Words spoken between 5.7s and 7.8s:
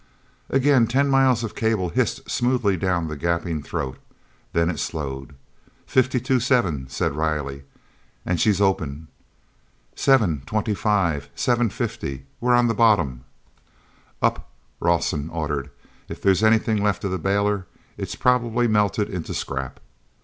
"Fifty two seven," said Riley,